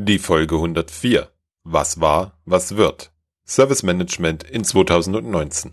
Die 0.00 0.20
Folge 0.20 0.54
104. 0.54 1.28
Was 1.64 2.00
war, 2.00 2.38
was 2.44 2.76
wird? 2.76 3.10
Service 3.44 3.82
Management 3.82 4.44
in 4.44 4.62
2019. 4.62 5.72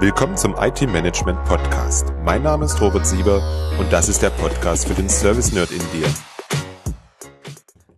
Willkommen 0.00 0.36
zum 0.36 0.54
IT 0.58 0.82
Management 0.82 1.42
Podcast. 1.44 2.12
Mein 2.22 2.42
Name 2.42 2.66
ist 2.66 2.78
Robert 2.82 3.06
Sieber 3.06 3.42
und 3.80 3.90
das 3.90 4.10
ist 4.10 4.20
der 4.20 4.28
Podcast 4.28 4.86
für 4.86 4.92
den 4.92 5.08
Service 5.08 5.50
Nerd 5.52 5.70
in 5.70 5.80
dir. 5.98 6.14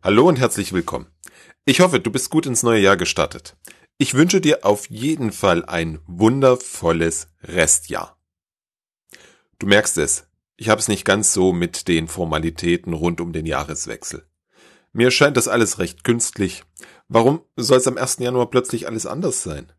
Hallo 0.05 0.29
und 0.29 0.39
herzlich 0.39 0.73
willkommen. 0.73 1.09
Ich 1.65 1.81
hoffe, 1.81 1.99
du 1.99 2.13
bist 2.13 2.31
gut 2.31 2.47
ins 2.47 2.63
neue 2.63 2.81
Jahr 2.81 2.97
gestartet. 2.97 3.57
Ich 3.99 4.15
wünsche 4.15 4.41
dir 4.41 4.65
auf 4.65 4.89
jeden 4.89 5.33
Fall 5.33 5.65
ein 5.65 5.99
wundervolles 6.07 7.27
Restjahr. 7.43 8.17
Du 9.59 9.67
merkst 9.67 9.99
es, 9.99 10.29
ich 10.57 10.69
habe 10.69 10.81
es 10.81 10.89
nicht 10.89 11.05
ganz 11.05 11.33
so 11.33 11.53
mit 11.53 11.89
den 11.89 12.09
Formalitäten 12.09 12.93
rund 12.93 13.21
um 13.21 13.33
den 13.33 13.47
Jahreswechsel. 13.47 14.27
Mir 14.93 15.11
scheint 15.11 15.37
das 15.37 15.49
alles 15.49 15.79
recht 15.79 16.05
künstlich. 16.05 16.65
Warum 17.09 17.43
soll 17.57 17.79
es 17.79 17.87
am 17.87 17.99
1. 17.99 18.19
Januar 18.21 18.51
plötzlich 18.51 18.87
alles 18.87 19.05
anders 19.05 19.43
sein? 19.43 19.73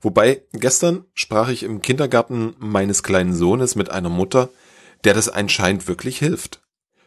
Wobei, 0.00 0.44
gestern 0.52 1.06
sprach 1.14 1.48
ich 1.48 1.62
im 1.62 1.80
Kindergarten 1.80 2.54
meines 2.58 3.02
kleinen 3.02 3.34
Sohnes 3.34 3.74
mit 3.74 3.90
einer 3.90 4.10
Mutter, 4.10 4.50
der 5.04 5.14
das 5.14 5.30
anscheinend 5.30 5.88
wirklich 5.88 6.18
hilft. 6.18 6.62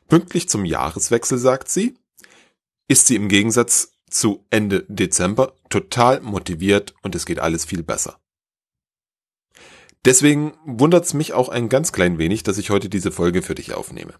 Pünktlich 0.08 0.50
zum 0.50 0.66
Jahreswechsel, 0.66 1.38
sagt 1.38 1.70
sie, 1.70 1.96
ist 2.88 3.06
sie 3.06 3.16
im 3.16 3.28
Gegensatz 3.30 3.92
zu 4.10 4.46
Ende 4.50 4.86
Dezember 4.88 5.54
total 5.70 6.22
motiviert 6.22 6.96
und 7.04 7.14
es 7.14 7.26
geht 7.26 7.40
alles 7.40 7.66
viel 7.66 7.84
besser. 7.84 8.20
Deswegen 10.08 10.54
wundert's 10.64 11.14
mich 11.14 11.34
auch 11.34 11.50
ein 11.50 11.68
ganz 11.68 11.92
klein 11.92 12.18
wenig, 12.18 12.42
dass 12.44 12.58
ich 12.58 12.70
heute 12.70 12.88
diese 12.88 13.12
Folge 13.12 13.42
für 13.42 13.56
dich 13.56 13.74
aufnehme. 13.74 14.14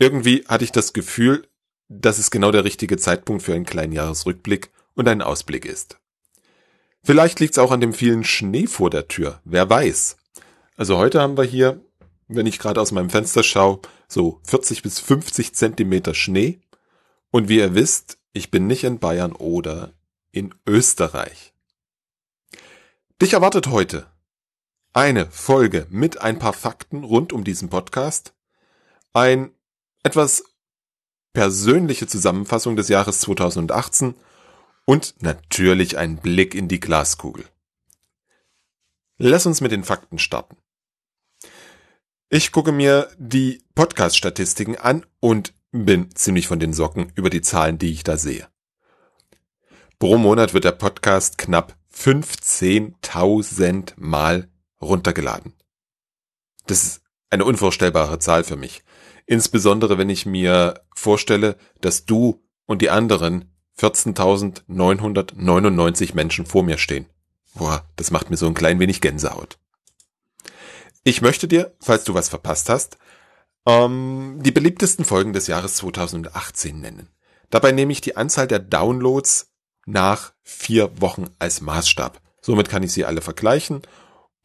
Irgendwie 0.00 0.44
hatte 0.48 0.64
ich 0.64 0.72
das 0.72 0.94
Gefühl, 0.94 1.46
dass 1.88 2.18
es 2.18 2.32
genau 2.32 2.50
der 2.50 2.64
richtige 2.64 2.96
Zeitpunkt 2.96 3.44
für 3.44 3.54
einen 3.54 3.66
kleinen 3.66 3.92
Jahresrückblick 3.92 4.72
und 4.94 5.06
einen 5.06 5.22
Ausblick 5.22 5.64
ist. 5.64 6.00
Vielleicht 7.04 7.38
liegt's 7.38 7.58
auch 7.58 7.70
an 7.70 7.80
dem 7.80 7.92
vielen 7.92 8.24
Schnee 8.24 8.66
vor 8.66 8.90
der 8.90 9.06
Tür, 9.06 9.40
wer 9.44 9.70
weiß. 9.70 10.16
Also 10.76 10.98
heute 10.98 11.20
haben 11.20 11.38
wir 11.38 11.44
hier, 11.44 11.80
wenn 12.26 12.46
ich 12.46 12.58
gerade 12.58 12.80
aus 12.80 12.90
meinem 12.90 13.08
Fenster 13.08 13.44
schaue, 13.44 13.78
so 14.08 14.40
40 14.42 14.82
bis 14.82 14.98
50 14.98 15.54
Zentimeter 15.54 16.14
Schnee. 16.14 16.58
Und 17.30 17.48
wie 17.48 17.58
ihr 17.58 17.76
wisst, 17.76 18.18
ich 18.32 18.50
bin 18.50 18.66
nicht 18.66 18.82
in 18.82 18.98
Bayern 18.98 19.34
oder 19.34 19.92
in 20.32 20.52
Österreich. 20.66 21.52
Dich 23.22 23.34
erwartet 23.34 23.68
heute 23.68 24.08
eine 24.96 25.30
Folge 25.30 25.86
mit 25.90 26.22
ein 26.22 26.38
paar 26.38 26.54
Fakten 26.54 27.04
rund 27.04 27.34
um 27.34 27.44
diesen 27.44 27.68
Podcast, 27.68 28.32
ein 29.12 29.50
etwas 30.02 30.42
persönliche 31.34 32.06
Zusammenfassung 32.06 32.76
des 32.76 32.88
Jahres 32.88 33.20
2018 33.20 34.14
und 34.86 35.16
natürlich 35.20 35.98
ein 35.98 36.16
Blick 36.16 36.54
in 36.54 36.68
die 36.68 36.80
Glaskugel. 36.80 37.44
Lass 39.18 39.44
uns 39.44 39.60
mit 39.60 39.70
den 39.70 39.84
Fakten 39.84 40.18
starten. 40.18 40.56
Ich 42.30 42.50
gucke 42.50 42.72
mir 42.72 43.10
die 43.18 43.62
Podcast-Statistiken 43.74 44.76
an 44.76 45.04
und 45.20 45.52
bin 45.72 46.14
ziemlich 46.14 46.48
von 46.48 46.58
den 46.58 46.72
Socken 46.72 47.12
über 47.16 47.28
die 47.28 47.42
Zahlen, 47.42 47.76
die 47.76 47.92
ich 47.92 48.02
da 48.02 48.16
sehe. 48.16 48.48
Pro 49.98 50.16
Monat 50.16 50.54
wird 50.54 50.64
der 50.64 50.72
Podcast 50.72 51.36
knapp 51.36 51.76
15.000 51.92 53.92
Mal 53.96 54.48
runtergeladen. 54.80 55.52
Das 56.66 56.82
ist 56.82 57.02
eine 57.30 57.44
unvorstellbare 57.44 58.18
Zahl 58.18 58.42
für 58.44 58.56
mich. 58.56 58.82
Insbesondere 59.26 59.98
wenn 59.98 60.08
ich 60.10 60.26
mir 60.26 60.82
vorstelle, 60.94 61.56
dass 61.80 62.06
du 62.06 62.42
und 62.66 62.82
die 62.82 62.90
anderen 62.90 63.52
14.999 63.78 66.14
Menschen 66.14 66.46
vor 66.46 66.62
mir 66.62 66.78
stehen. 66.78 67.06
Boah, 67.54 67.84
das 67.96 68.10
macht 68.10 68.30
mir 68.30 68.36
so 68.36 68.46
ein 68.46 68.54
klein 68.54 68.78
wenig 68.80 69.00
Gänsehaut. 69.00 69.58
Ich 71.04 71.22
möchte 71.22 71.48
dir, 71.48 71.74
falls 71.80 72.04
du 72.04 72.14
was 72.14 72.28
verpasst 72.28 72.68
hast, 72.68 72.98
ähm, 73.66 74.38
die 74.40 74.52
beliebtesten 74.52 75.04
Folgen 75.04 75.32
des 75.32 75.46
Jahres 75.46 75.76
2018 75.76 76.80
nennen. 76.80 77.08
Dabei 77.50 77.70
nehme 77.72 77.92
ich 77.92 78.00
die 78.00 78.16
Anzahl 78.16 78.48
der 78.48 78.58
Downloads 78.58 79.52
nach 79.86 80.32
vier 80.42 81.00
Wochen 81.00 81.26
als 81.38 81.60
Maßstab. 81.60 82.20
Somit 82.40 82.68
kann 82.68 82.82
ich 82.82 82.90
sie 82.92 83.04
alle 83.04 83.20
vergleichen 83.20 83.82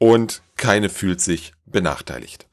und 0.02 0.42
keine 0.58 0.90
fühlt 0.90 1.22
sich 1.22 1.54
benachteiligt. 1.64 2.50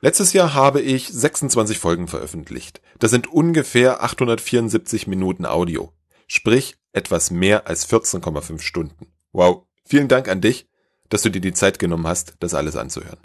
Letztes 0.00 0.32
Jahr 0.32 0.54
habe 0.54 0.80
ich 0.80 1.06
26 1.06 1.78
Folgen 1.78 2.08
veröffentlicht. 2.08 2.80
Das 2.98 3.12
sind 3.12 3.28
ungefähr 3.28 4.02
874 4.02 5.06
Minuten 5.06 5.46
Audio. 5.46 5.92
Sprich 6.26 6.78
etwas 6.92 7.30
mehr 7.30 7.68
als 7.68 7.88
14,5 7.88 8.60
Stunden. 8.60 9.06
Wow. 9.30 9.66
Vielen 9.84 10.08
Dank 10.08 10.26
an 10.26 10.40
dich, 10.40 10.68
dass 11.10 11.22
du 11.22 11.30
dir 11.30 11.40
die 11.40 11.52
Zeit 11.52 11.78
genommen 11.78 12.08
hast, 12.08 12.34
das 12.40 12.54
alles 12.54 12.74
anzuhören. 12.74 13.20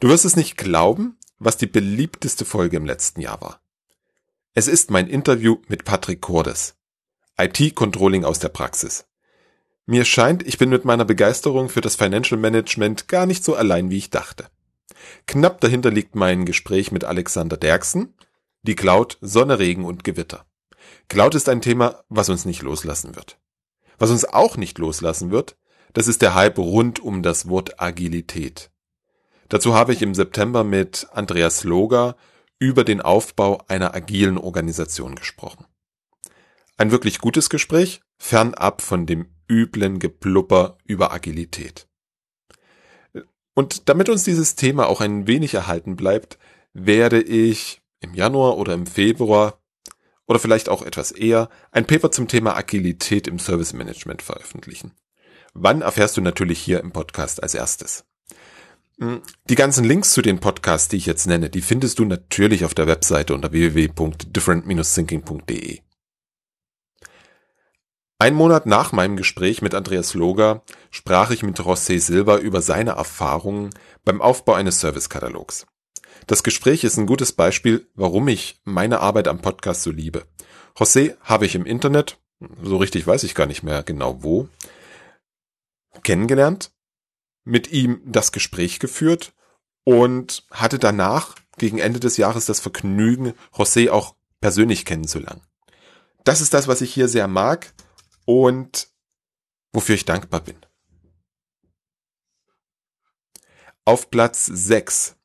Du 0.00 0.08
wirst 0.08 0.24
es 0.24 0.34
nicht 0.34 0.56
glauben, 0.56 1.18
was 1.38 1.56
die 1.56 1.68
beliebteste 1.68 2.44
Folge 2.44 2.78
im 2.78 2.84
letzten 2.84 3.20
Jahr 3.20 3.40
war. 3.40 3.60
Es 4.54 4.66
ist 4.66 4.90
mein 4.90 5.06
Interview 5.06 5.58
mit 5.68 5.84
Patrick 5.84 6.20
Cordes. 6.20 6.74
IT-Controlling 7.38 8.24
aus 8.24 8.40
der 8.40 8.48
Praxis. 8.48 9.06
Mir 9.90 10.04
scheint, 10.04 10.46
ich 10.46 10.56
bin 10.56 10.68
mit 10.68 10.84
meiner 10.84 11.04
Begeisterung 11.04 11.68
für 11.68 11.80
das 11.80 11.96
Financial 11.96 12.40
Management 12.40 13.08
gar 13.08 13.26
nicht 13.26 13.42
so 13.42 13.56
allein, 13.56 13.90
wie 13.90 13.96
ich 13.96 14.08
dachte. 14.08 14.46
Knapp 15.26 15.60
dahinter 15.60 15.90
liegt 15.90 16.14
mein 16.14 16.44
Gespräch 16.44 16.92
mit 16.92 17.02
Alexander 17.02 17.56
Derksen, 17.56 18.14
die 18.62 18.76
Cloud, 18.76 19.18
Sonne, 19.20 19.58
Regen 19.58 19.84
und 19.84 20.04
Gewitter. 20.04 20.46
Cloud 21.08 21.34
ist 21.34 21.48
ein 21.48 21.60
Thema, 21.60 22.04
was 22.08 22.28
uns 22.28 22.44
nicht 22.44 22.62
loslassen 22.62 23.16
wird. 23.16 23.40
Was 23.98 24.12
uns 24.12 24.24
auch 24.24 24.56
nicht 24.56 24.78
loslassen 24.78 25.32
wird, 25.32 25.56
das 25.92 26.06
ist 26.06 26.22
der 26.22 26.36
Hype 26.36 26.58
rund 26.58 27.00
um 27.00 27.24
das 27.24 27.48
Wort 27.48 27.82
Agilität. 27.82 28.70
Dazu 29.48 29.74
habe 29.74 29.92
ich 29.92 30.02
im 30.02 30.14
September 30.14 30.62
mit 30.62 31.08
Andreas 31.10 31.64
Loger 31.64 32.14
über 32.60 32.84
den 32.84 33.00
Aufbau 33.00 33.60
einer 33.66 33.92
agilen 33.92 34.38
Organisation 34.38 35.16
gesprochen. 35.16 35.66
Ein 36.76 36.92
wirklich 36.92 37.18
gutes 37.18 37.50
Gespräch, 37.50 38.02
fernab 38.18 38.82
von 38.82 39.06
dem 39.06 39.34
üblen 39.50 39.98
Geplupper 39.98 40.78
über 40.86 41.12
Agilität. 41.12 41.86
Und 43.54 43.90
damit 43.90 44.08
uns 44.08 44.24
dieses 44.24 44.54
Thema 44.54 44.86
auch 44.86 45.02
ein 45.02 45.26
wenig 45.26 45.52
erhalten 45.54 45.96
bleibt, 45.96 46.38
werde 46.72 47.20
ich 47.20 47.82
im 48.00 48.14
Januar 48.14 48.56
oder 48.56 48.72
im 48.72 48.86
Februar 48.86 49.58
oder 50.26 50.38
vielleicht 50.38 50.68
auch 50.68 50.82
etwas 50.82 51.10
eher 51.10 51.48
ein 51.72 51.86
Paper 51.86 52.12
zum 52.12 52.28
Thema 52.28 52.56
Agilität 52.56 53.26
im 53.26 53.40
Service 53.40 53.72
Management 53.72 54.22
veröffentlichen. 54.22 54.92
Wann 55.52 55.82
erfährst 55.82 56.16
du 56.16 56.20
natürlich 56.20 56.60
hier 56.60 56.78
im 56.80 56.92
Podcast 56.92 57.42
als 57.42 57.54
erstes. 57.54 58.04
Hm, 59.00 59.22
die 59.48 59.56
ganzen 59.56 59.84
Links 59.84 60.12
zu 60.12 60.22
den 60.22 60.38
Podcasts, 60.38 60.86
die 60.88 60.98
ich 60.98 61.06
jetzt 61.06 61.26
nenne, 61.26 61.50
die 61.50 61.62
findest 61.62 61.98
du 61.98 62.04
natürlich 62.04 62.64
auf 62.64 62.74
der 62.74 62.86
Webseite 62.86 63.34
unter 63.34 63.50
www.different-thinking.de. 63.50 65.80
Ein 68.22 68.34
Monat 68.34 68.66
nach 68.66 68.92
meinem 68.92 69.16
Gespräch 69.16 69.62
mit 69.62 69.74
Andreas 69.74 70.12
Loger 70.12 70.62
sprach 70.90 71.30
ich 71.30 71.42
mit 71.42 71.58
José 71.58 71.98
Silva 71.98 72.36
über 72.36 72.60
seine 72.60 72.90
Erfahrungen 72.90 73.70
beim 74.04 74.20
Aufbau 74.20 74.52
eines 74.52 74.78
Servicekatalogs. 74.78 75.66
Das 76.26 76.42
Gespräch 76.42 76.84
ist 76.84 76.98
ein 76.98 77.06
gutes 77.06 77.32
Beispiel, 77.32 77.88
warum 77.94 78.28
ich 78.28 78.60
meine 78.64 79.00
Arbeit 79.00 79.26
am 79.26 79.40
Podcast 79.40 79.84
so 79.84 79.90
liebe. 79.90 80.26
José 80.76 81.16
habe 81.22 81.46
ich 81.46 81.54
im 81.54 81.64
Internet, 81.64 82.18
so 82.62 82.76
richtig 82.76 83.06
weiß 83.06 83.22
ich 83.22 83.34
gar 83.34 83.46
nicht 83.46 83.62
mehr 83.62 83.82
genau 83.82 84.22
wo, 84.22 84.50
kennengelernt, 86.02 86.72
mit 87.44 87.72
ihm 87.72 88.02
das 88.04 88.32
Gespräch 88.32 88.80
geführt 88.80 89.32
und 89.84 90.44
hatte 90.50 90.78
danach 90.78 91.36
gegen 91.56 91.78
Ende 91.78 92.00
des 92.00 92.18
Jahres 92.18 92.44
das 92.44 92.60
Vergnügen, 92.60 93.32
José 93.54 93.88
auch 93.88 94.14
persönlich 94.42 94.84
kennenzulernen. 94.84 95.40
Das 96.24 96.42
ist 96.42 96.52
das, 96.52 96.68
was 96.68 96.82
ich 96.82 96.92
hier 96.92 97.08
sehr 97.08 97.26
mag 97.26 97.72
und 98.30 98.86
wofür 99.72 99.96
ich 99.96 100.04
dankbar 100.04 100.38
bin. 100.38 100.54
Auf 103.84 104.08
Platz 104.08 104.46
6 104.46 105.16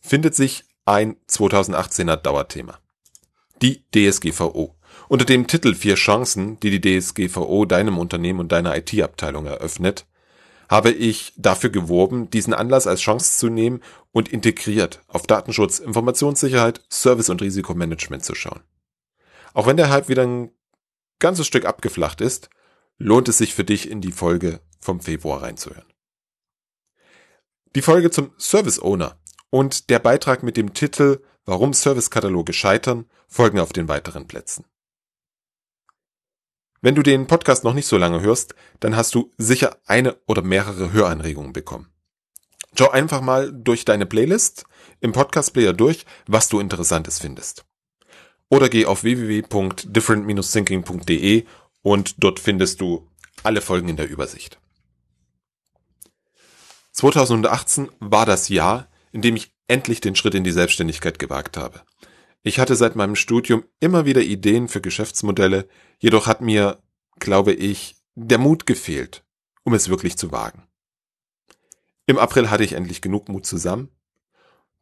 findet 0.00 0.36
sich 0.36 0.64
ein 0.84 1.16
2018er 1.28 2.14
Dauerthema. 2.14 2.78
Die 3.62 3.84
DSGVO. 3.92 4.76
Unter 5.08 5.24
dem 5.24 5.48
Titel 5.48 5.74
Vier 5.74 5.96
Chancen, 5.96 6.60
die 6.60 6.78
die 6.78 7.00
DSGVO 7.00 7.64
deinem 7.64 7.98
Unternehmen 7.98 8.38
und 8.38 8.52
deiner 8.52 8.76
IT-Abteilung 8.76 9.46
eröffnet, 9.46 10.06
habe 10.68 10.92
ich 10.92 11.32
dafür 11.36 11.70
geworben, 11.70 12.30
diesen 12.30 12.54
Anlass 12.54 12.86
als 12.86 13.00
Chance 13.00 13.38
zu 13.38 13.48
nehmen 13.48 13.82
und 14.12 14.28
integriert 14.28 15.02
auf 15.08 15.26
Datenschutz, 15.26 15.80
Informationssicherheit, 15.80 16.80
Service 16.88 17.28
und 17.28 17.42
Risikomanagement 17.42 18.24
zu 18.24 18.36
schauen. 18.36 18.60
Auch 19.52 19.66
wenn 19.66 19.76
der 19.76 19.90
Hype 19.90 20.08
wieder 20.08 20.22
ein 20.22 20.52
ganzes 21.18 21.46
Stück 21.46 21.64
abgeflacht 21.64 22.20
ist, 22.20 22.50
lohnt 22.98 23.28
es 23.28 23.38
sich 23.38 23.54
für 23.54 23.64
dich 23.64 23.90
in 23.90 24.00
die 24.00 24.12
Folge 24.12 24.60
vom 24.80 25.00
Februar 25.00 25.42
reinzuhören. 25.42 25.86
Die 27.74 27.82
Folge 27.82 28.10
zum 28.10 28.32
Service 28.38 28.80
Owner 28.80 29.18
und 29.50 29.90
der 29.90 29.98
Beitrag 29.98 30.42
mit 30.42 30.56
dem 30.56 30.74
Titel 30.74 31.20
Warum 31.44 31.72
Servicekataloge 31.72 32.52
scheitern 32.52 33.06
folgen 33.28 33.58
auf 33.58 33.72
den 33.72 33.88
weiteren 33.88 34.26
Plätzen. 34.26 34.64
Wenn 36.80 36.94
du 36.94 37.02
den 37.02 37.26
Podcast 37.26 37.64
noch 37.64 37.74
nicht 37.74 37.86
so 37.86 37.96
lange 37.96 38.20
hörst, 38.20 38.54
dann 38.80 38.94
hast 38.94 39.14
du 39.14 39.32
sicher 39.38 39.78
eine 39.86 40.16
oder 40.26 40.42
mehrere 40.42 40.92
Höranregungen 40.92 41.52
bekommen. 41.52 41.90
Schau 42.78 42.90
einfach 42.90 43.20
mal 43.20 43.52
durch 43.52 43.84
deine 43.84 44.06
Playlist 44.06 44.64
im 45.00 45.12
Podcast-Player 45.12 45.72
durch, 45.72 46.04
was 46.26 46.48
du 46.48 46.60
Interessantes 46.60 47.20
findest. 47.20 47.64
Oder 48.48 48.68
geh 48.68 48.86
auf 48.86 49.02
www.different-thinking.de 49.02 51.44
und 51.82 52.14
dort 52.18 52.40
findest 52.40 52.80
du 52.80 53.08
alle 53.42 53.60
Folgen 53.60 53.88
in 53.88 53.96
der 53.96 54.08
Übersicht. 54.08 54.58
2018 56.92 57.90
war 57.98 58.26
das 58.26 58.48
Jahr, 58.48 58.88
in 59.12 59.22
dem 59.22 59.36
ich 59.36 59.52
endlich 59.66 60.00
den 60.00 60.16
Schritt 60.16 60.34
in 60.34 60.44
die 60.44 60.52
Selbstständigkeit 60.52 61.18
gewagt 61.18 61.56
habe. 61.56 61.82
Ich 62.42 62.58
hatte 62.58 62.76
seit 62.76 62.94
meinem 62.94 63.16
Studium 63.16 63.64
immer 63.80 64.04
wieder 64.04 64.20
Ideen 64.20 64.68
für 64.68 64.80
Geschäftsmodelle, 64.80 65.66
jedoch 65.98 66.26
hat 66.26 66.40
mir, 66.40 66.78
glaube 67.18 67.52
ich, 67.52 67.96
der 68.14 68.38
Mut 68.38 68.66
gefehlt, 68.66 69.24
um 69.64 69.74
es 69.74 69.88
wirklich 69.88 70.16
zu 70.16 70.30
wagen. 70.30 70.62
Im 72.06 72.18
April 72.18 72.50
hatte 72.50 72.64
ich 72.64 72.74
endlich 72.74 73.00
genug 73.00 73.28
Mut 73.28 73.46
zusammen. 73.46 73.88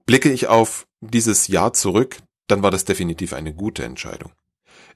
Blicke 0.07 0.31
ich 0.31 0.49
auf 0.49 0.89
dieses 1.01 1.47
Jahr 1.47 1.73
zurück, 1.73 2.19
dann 2.47 2.63
war 2.63 2.71
das 2.71 2.85
definitiv 2.85 3.33
eine 3.33 3.55
gute 3.55 3.85
Entscheidung. 3.85 4.33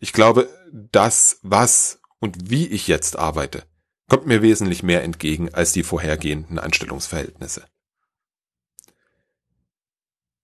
Ich 0.01 0.13
glaube, 0.13 0.49
das, 0.73 1.39
was 1.43 2.01
und 2.19 2.51
wie 2.51 2.67
ich 2.67 2.89
jetzt 2.89 3.19
arbeite, 3.19 3.65
kommt 4.09 4.27
mir 4.27 4.43
wesentlich 4.43 4.83
mehr 4.83 5.03
entgegen 5.03 5.53
als 5.53 5.73
die 5.73 5.83
vorhergehenden 5.83 6.59
Anstellungsverhältnisse. 6.59 7.65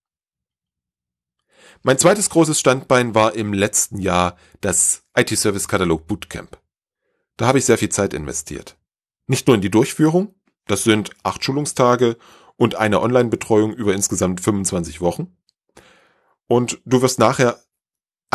Mein 1.82 1.98
zweites 1.98 2.30
großes 2.30 2.58
Standbein 2.58 3.14
war 3.14 3.34
im 3.34 3.52
letzten 3.52 3.98
Jahr 3.98 4.36
das 4.60 5.04
IT 5.16 5.36
Service 5.36 5.68
Katalog 5.68 6.06
Bootcamp. 6.06 6.58
Da 7.36 7.46
habe 7.46 7.58
ich 7.58 7.64
sehr 7.64 7.78
viel 7.78 7.90
Zeit 7.90 8.14
investiert. 8.14 8.76
Nicht 9.26 9.46
nur 9.46 9.56
in 9.56 9.60
die 9.60 9.70
Durchführung, 9.70 10.34
das 10.66 10.84
sind 10.84 11.10
acht 11.22 11.44
Schulungstage 11.44 12.16
und 12.56 12.76
eine 12.76 13.00
Online-Betreuung 13.00 13.74
über 13.74 13.94
insgesamt 13.94 14.40
25 14.40 15.00
Wochen. 15.00 15.36
Und 16.48 16.80
du 16.84 17.02
wirst 17.02 17.18
nachher 17.18 17.62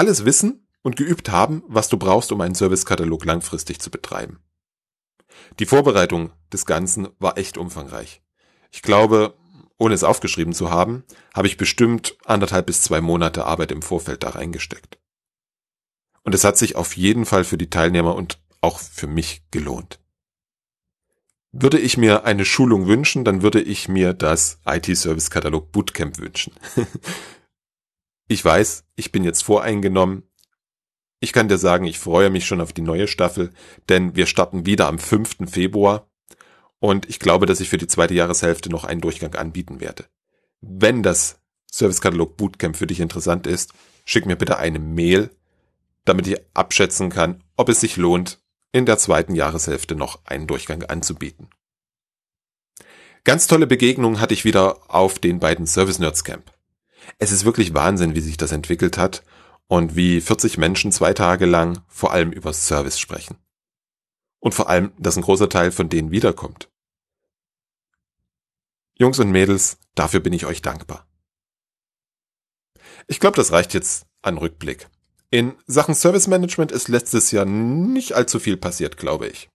alles 0.02 0.26
wissen 0.26 0.68
und 0.82 0.96
geübt 0.96 1.30
haben, 1.30 1.62
was 1.68 1.88
du 1.88 1.96
brauchst, 1.96 2.32
um 2.32 2.42
einen 2.42 2.56
Servicekatalog 2.56 3.24
langfristig 3.24 3.80
zu 3.80 3.92
betreiben. 3.92 4.40
Die 5.60 5.68
Vorbereitung 5.68 6.32
des 6.52 6.66
Ganzen 6.66 7.10
war 7.20 7.38
echt 7.38 7.56
umfangreich. 7.56 8.24
Ich 8.72 8.82
glaube, 8.82 9.36
ohne 9.78 9.94
es 9.94 10.04
aufgeschrieben 10.04 10.54
zu 10.54 10.72
haben, 10.72 11.04
habe 11.36 11.46
ich 11.46 11.58
bestimmt 11.58 12.18
anderthalb 12.26 12.66
bis 12.66 12.82
zwei 12.82 13.00
Monate 13.00 13.46
Arbeit 13.46 13.72
im 13.72 13.84
Vorfeld 13.84 14.24
da 14.24 14.30
reingesteckt. 14.30 14.98
Und 16.24 16.34
es 16.34 16.44
hat 16.44 16.58
sich 16.58 16.76
auf 16.76 16.98
jeden 16.98 17.28
Fall 17.28 17.44
für 17.44 17.60
die 17.60 17.70
Teilnehmer 17.70 18.16
und 18.16 18.40
auch 18.60 18.80
für 18.80 19.08
mich 19.08 19.44
gelohnt. 19.52 20.00
Würde 21.52 21.78
ich 21.78 21.96
mir 21.98 22.26
eine 22.26 22.46
Schulung 22.46 22.88
wünschen, 22.88 23.24
dann 23.24 23.44
würde 23.44 23.62
ich 23.62 23.88
mir 23.88 24.14
das 24.14 24.58
IT-Service-Katalog 24.66 25.72
Bootcamp 25.72 26.18
wünschen. 26.18 26.54
Ich 28.32 28.46
weiß, 28.46 28.86
ich 28.96 29.12
bin 29.12 29.26
jetzt 29.26 29.44
voreingenommen. 29.44 30.24
Ich 31.20 31.34
kann 31.34 31.50
dir 31.50 31.58
sagen, 31.58 31.84
ich 31.84 32.00
freue 32.00 32.30
mich 32.30 32.46
schon 32.46 32.62
auf 32.62 32.72
die 32.72 32.82
neue 32.82 33.10
Staffel, 33.10 33.52
denn 33.90 34.16
wir 34.16 34.26
starten 34.26 34.66
wieder 34.66 34.88
am 34.88 35.00
5. 35.00 35.52
Februar 35.52 36.10
und 36.80 37.10
ich 37.10 37.20
glaube, 37.20 37.46
dass 37.46 37.60
ich 37.60 37.68
für 37.68 37.78
die 37.78 37.88
zweite 37.88 38.14
Jahreshälfte 38.14 38.70
noch 38.70 38.86
einen 38.86 39.02
Durchgang 39.02 39.36
anbieten 39.36 39.82
werde. 39.82 40.06
Wenn 40.62 41.04
das 41.04 41.42
Servicekatalog 41.70 42.38
Bootcamp 42.38 42.78
für 42.78 42.88
dich 42.88 43.02
interessant 43.02 43.48
ist, 43.48 43.74
schick 44.06 44.26
mir 44.26 44.38
bitte 44.38 44.58
eine 44.58 44.80
Mail, 44.80 45.32
damit 46.06 46.26
ich 46.26 46.38
abschätzen 46.54 47.10
kann, 47.10 47.44
ob 47.58 47.68
es 47.68 47.82
sich 47.82 47.98
lohnt, 47.98 48.40
in 48.72 48.86
der 48.86 48.98
zweiten 48.98 49.36
Jahreshälfte 49.36 49.96
noch 49.96 50.24
einen 50.24 50.48
Durchgang 50.48 50.84
anzubieten. 50.84 51.50
Ganz 53.26 53.48
tolle 53.48 53.68
Begegnungen 53.68 54.22
hatte 54.22 54.34
ich 54.34 54.46
wieder 54.46 54.90
auf 54.90 55.20
den 55.20 55.40
beiden 55.40 55.68
Service 55.68 56.00
Nerds 56.00 56.24
Camp. 56.24 56.50
Es 57.18 57.32
ist 57.32 57.46
wirklich 57.46 57.74
Wahnsinn, 57.74 58.16
wie 58.16 58.22
sich 58.22 58.38
das 58.38 58.52
entwickelt 58.52 58.98
hat 58.98 59.24
und 59.68 59.96
wie 59.96 60.22
40 60.22 60.58
Menschen 60.58 60.92
zwei 60.92 61.14
Tage 61.14 61.46
lang 61.46 61.82
vor 61.88 62.12
allem 62.12 62.32
über 62.32 62.54
Service 62.54 63.00
sprechen. 63.00 63.38
Und 64.40 64.54
vor 64.54 64.70
allem, 64.70 64.92
dass 64.98 65.18
ein 65.18 65.24
großer 65.24 65.50
Teil 65.50 65.72
von 65.72 65.88
denen 65.88 66.12
wiederkommt. 66.12 66.70
Jungs 68.96 69.20
und 69.20 69.32
Mädels, 69.32 69.78
dafür 69.96 70.20
bin 70.20 70.34
ich 70.34 70.46
euch 70.46 70.62
dankbar. 70.62 71.08
Ich 73.08 73.20
glaube, 73.20 73.36
das 73.36 73.52
reicht 73.52 73.74
jetzt 73.74 74.06
an 74.22 74.38
Rückblick. 74.38 74.90
In 75.30 75.56
Sachen 75.66 75.96
Service 75.96 76.28
Management 76.28 76.72
ist 76.72 76.88
letztes 76.88 77.32
Jahr 77.32 77.46
nicht 77.46 78.14
allzu 78.14 78.40
viel 78.40 78.58
passiert, 78.58 78.98
glaube 78.98 79.28
ich. 79.28 79.50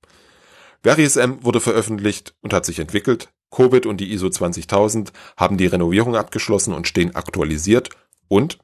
VariSM 0.86 1.42
wurde 1.42 1.60
veröffentlicht 1.60 2.34
und 2.42 2.52
hat 2.52 2.64
sich 2.64 2.78
entwickelt. 2.78 3.28
Covid 3.50 3.86
und 3.86 3.98
die 3.98 4.12
ISO 4.12 4.30
20000 4.30 5.12
haben 5.36 5.56
die 5.58 5.66
Renovierung 5.66 6.14
abgeschlossen 6.14 6.72
und 6.72 6.86
stehen 6.86 7.16
aktualisiert 7.16 7.90
und, 8.28 8.58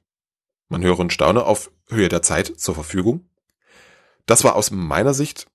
man 0.69 0.83
höre 0.83 1.01
und 1.01 1.13
staune, 1.13 1.45
auf 1.45 1.73
Höhe 1.89 2.09
der 2.09 2.23
Zeit 2.23 2.47
zur 2.61 2.75
Verfügung. 2.75 3.29
Das 4.27 4.45
war 4.45 4.55
aus 4.55 4.71
meiner 4.71 5.15
Sicht 5.15 5.47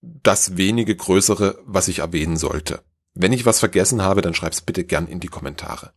das 0.00 0.56
wenige 0.56 0.96
Größere, 0.96 1.60
was 1.64 1.86
ich 1.86 2.00
erwähnen 2.00 2.36
sollte. 2.36 2.82
Wenn 3.14 3.32
ich 3.32 3.46
was 3.46 3.60
vergessen 3.60 4.02
habe, 4.02 4.20
dann 4.20 4.34
schreib's 4.34 4.60
bitte 4.60 4.84
gern 4.84 5.06
in 5.06 5.20
die 5.20 5.28
Kommentare. 5.28 5.92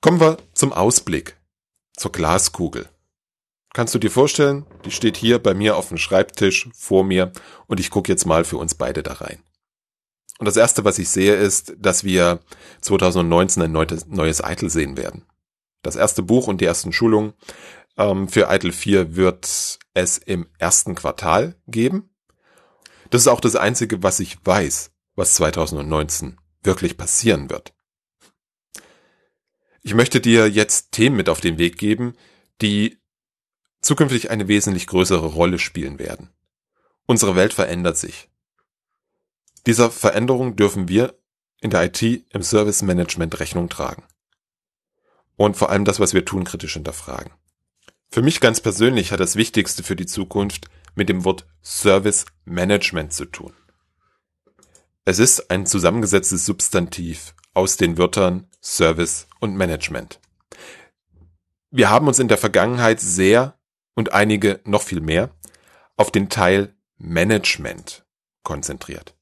Kommen 0.00 0.20
wir 0.20 0.38
zum 0.52 0.72
Ausblick, 0.72 1.36
zur 1.96 2.12
Glaskugel. 2.12 2.88
Kannst 3.76 3.94
du 3.94 3.98
dir 3.98 4.10
vorstellen, 4.10 4.64
die 4.86 4.90
steht 4.90 5.18
hier 5.18 5.38
bei 5.38 5.52
mir 5.52 5.76
auf 5.76 5.88
dem 5.88 5.98
Schreibtisch 5.98 6.66
vor 6.72 7.04
mir 7.04 7.30
und 7.66 7.78
ich 7.78 7.90
gucke 7.90 8.10
jetzt 8.10 8.24
mal 8.24 8.46
für 8.46 8.56
uns 8.56 8.74
beide 8.74 9.02
da 9.02 9.12
rein. 9.12 9.38
Und 10.38 10.46
das 10.46 10.56
erste, 10.56 10.86
was 10.86 10.98
ich 10.98 11.10
sehe, 11.10 11.34
ist, 11.34 11.74
dass 11.78 12.02
wir 12.02 12.40
2019 12.80 13.64
ein 13.64 13.72
neues, 13.72 14.06
neues 14.06 14.40
ITIL 14.40 14.70
sehen 14.70 14.96
werden. 14.96 15.26
Das 15.82 15.94
erste 15.94 16.22
Buch 16.22 16.46
und 16.46 16.62
die 16.62 16.64
ersten 16.64 16.90
Schulungen 16.90 17.34
ähm, 17.98 18.28
für 18.28 18.48
ITIL 18.50 18.72
4 18.72 19.14
wird 19.14 19.78
es 19.92 20.16
im 20.16 20.46
ersten 20.58 20.94
Quartal 20.94 21.54
geben. 21.66 22.08
Das 23.10 23.20
ist 23.20 23.28
auch 23.28 23.40
das 23.40 23.56
einzige, 23.56 24.02
was 24.02 24.20
ich 24.20 24.38
weiß, 24.42 24.90
was 25.16 25.34
2019 25.34 26.38
wirklich 26.62 26.96
passieren 26.96 27.50
wird. 27.50 27.74
Ich 29.82 29.92
möchte 29.92 30.22
dir 30.22 30.48
jetzt 30.48 30.92
Themen 30.92 31.16
mit 31.16 31.28
auf 31.28 31.42
den 31.42 31.58
Weg 31.58 31.76
geben, 31.76 32.14
die 32.62 32.98
zukünftig 33.86 34.30
eine 34.30 34.48
wesentlich 34.48 34.86
größere 34.86 35.26
Rolle 35.26 35.58
spielen 35.58 35.98
werden. 35.98 36.30
Unsere 37.06 37.36
Welt 37.36 37.54
verändert 37.54 37.96
sich. 37.96 38.28
Dieser 39.66 39.90
Veränderung 39.90 40.56
dürfen 40.56 40.88
wir 40.88 41.18
in 41.60 41.70
der 41.70 41.84
IT 41.84 42.02
im 42.02 42.42
Service 42.42 42.82
Management 42.82 43.40
Rechnung 43.40 43.68
tragen. 43.68 44.04
Und 45.36 45.56
vor 45.56 45.70
allem 45.70 45.84
das, 45.84 46.00
was 46.00 46.14
wir 46.14 46.24
tun, 46.24 46.44
kritisch 46.44 46.74
hinterfragen. 46.74 47.32
Für 48.10 48.22
mich 48.22 48.40
ganz 48.40 48.60
persönlich 48.60 49.12
hat 49.12 49.20
das 49.20 49.36
Wichtigste 49.36 49.82
für 49.82 49.96
die 49.96 50.06
Zukunft 50.06 50.68
mit 50.94 51.08
dem 51.08 51.24
Wort 51.24 51.46
Service 51.62 52.24
Management 52.44 53.12
zu 53.12 53.26
tun. 53.26 53.52
Es 55.04 55.18
ist 55.18 55.50
ein 55.50 55.66
zusammengesetztes 55.66 56.44
Substantiv 56.44 57.34
aus 57.54 57.76
den 57.76 57.98
Wörtern 57.98 58.48
Service 58.60 59.28
und 59.40 59.56
Management. 59.56 60.20
Wir 61.70 61.90
haben 61.90 62.08
uns 62.08 62.18
in 62.18 62.28
der 62.28 62.38
Vergangenheit 62.38 63.00
sehr 63.00 63.55
und 63.96 64.12
einige 64.12 64.60
noch 64.64 64.82
viel 64.82 65.00
mehr 65.00 65.34
auf 65.96 66.12
den 66.12 66.28
Teil 66.28 66.76
Management 66.98 68.06
konzentriert. 68.44 69.16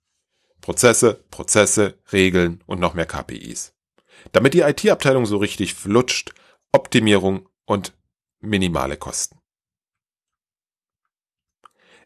Prozesse, 0.60 1.24
Prozesse, 1.30 1.98
Regeln 2.12 2.62
und 2.66 2.80
noch 2.80 2.94
mehr 2.94 3.06
KPIs. 3.06 3.72
Damit 4.32 4.54
die 4.54 4.60
IT-Abteilung 4.60 5.26
so 5.26 5.38
richtig 5.38 5.74
flutscht, 5.74 6.34
Optimierung 6.72 7.48
und 7.64 7.94
minimale 8.40 8.96
Kosten. 8.96 9.38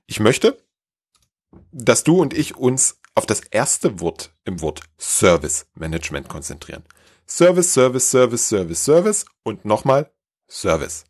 Ich 0.07 0.21
möchte, 0.21 0.63
dass 1.71 2.05
du 2.05 2.21
und 2.21 2.35
ich 2.35 2.57
uns 2.57 3.01
auf 3.15 3.27
das 3.27 3.41
erste 3.41 4.01
Wort 4.01 4.35
im 4.45 4.61
Wort 4.61 4.81
Service 4.99 5.67
Management 5.75 6.29
konzentrieren. 6.29 6.85
Service, 7.27 7.75
Service, 7.75 8.11
Service, 8.11 8.49
Service, 8.49 8.85
Service 8.85 9.27
und 9.43 9.65
nochmal 9.65 10.11
Service. 10.49 11.05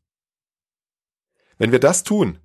Wenn 1.59 1.73
wir 1.73 1.81
das 1.81 2.05
tun, 2.05 2.39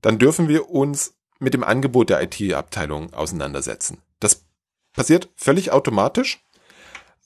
dann 0.00 0.18
dürfen 0.18 0.48
wir 0.48 0.70
uns 0.70 1.14
mit 1.38 1.54
dem 1.54 1.64
Angebot 1.64 2.10
der 2.10 2.22
IT-Abteilung 2.22 3.12
auseinandersetzen. 3.12 3.98
Das 4.20 4.44
passiert 4.92 5.28
völlig 5.36 5.70
automatisch. 5.70 6.44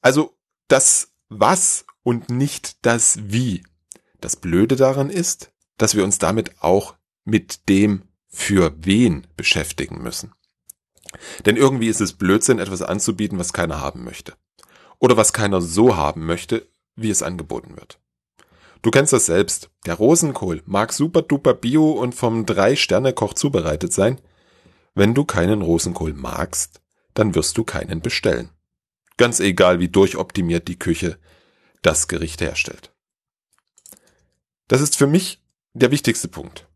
Also 0.00 0.36
das 0.68 1.12
Was 1.28 1.84
und 2.02 2.30
nicht 2.30 2.84
das 2.84 3.18
Wie. 3.22 3.64
Das 4.20 4.36
Blöde 4.36 4.76
daran 4.76 5.10
ist, 5.10 5.52
dass 5.78 5.94
wir 5.94 6.04
uns 6.04 6.18
damit 6.18 6.62
auch 6.62 6.94
mit 7.24 7.68
dem 7.68 8.02
für 8.28 8.74
wen 8.78 9.26
beschäftigen 9.36 10.02
müssen. 10.02 10.32
Denn 11.44 11.56
irgendwie 11.56 11.88
ist 11.88 12.00
es 12.00 12.12
Blödsinn, 12.12 12.58
etwas 12.58 12.82
anzubieten, 12.82 13.38
was 13.38 13.52
keiner 13.52 13.80
haben 13.80 14.04
möchte. 14.04 14.34
Oder 14.98 15.16
was 15.16 15.32
keiner 15.32 15.60
so 15.60 15.96
haben 15.96 16.26
möchte, 16.26 16.66
wie 16.94 17.10
es 17.10 17.22
angeboten 17.22 17.76
wird. 17.76 17.98
Du 18.86 18.92
kennst 18.92 19.12
das 19.12 19.26
selbst. 19.26 19.70
Der 19.84 19.94
Rosenkohl 19.94 20.62
mag 20.64 20.92
super 20.92 21.20
duper 21.20 21.54
bio 21.54 21.90
und 21.90 22.14
vom 22.14 22.46
Drei-Sterne-Koch 22.46 23.34
zubereitet 23.34 23.92
sein. 23.92 24.20
Wenn 24.94 25.12
du 25.12 25.24
keinen 25.24 25.60
Rosenkohl 25.60 26.12
magst, 26.12 26.80
dann 27.12 27.34
wirst 27.34 27.58
du 27.58 27.64
keinen 27.64 28.00
bestellen. 28.00 28.50
Ganz 29.16 29.40
egal, 29.40 29.80
wie 29.80 29.88
durchoptimiert 29.88 30.68
die 30.68 30.78
Küche 30.78 31.18
das 31.82 32.06
Gericht 32.06 32.40
herstellt. 32.40 32.94
Das 34.68 34.80
ist 34.80 34.94
für 34.94 35.08
mich 35.08 35.42
der 35.72 35.90
wichtigste 35.90 36.28
Punkt. 36.28 36.68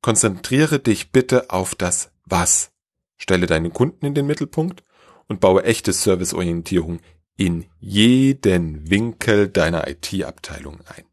Konzentriere 0.00 0.78
dich 0.78 1.10
bitte 1.10 1.50
auf 1.50 1.74
das 1.74 2.12
Was. 2.24 2.70
Stelle 3.16 3.46
deinen 3.46 3.72
Kunden 3.72 4.06
in 4.06 4.14
den 4.14 4.28
Mittelpunkt 4.28 4.84
und 5.26 5.40
baue 5.40 5.64
echte 5.64 5.92
Serviceorientierung 5.92 7.00
in 7.36 7.66
jeden 7.80 8.88
Winkel 8.88 9.48
deiner 9.48 9.88
IT-Abteilung 9.88 10.78
ein. 10.86 11.08